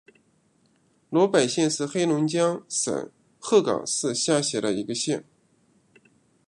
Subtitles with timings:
[1.11, 5.23] 萝北县是黑龙江省鹤岗市下辖的一个县。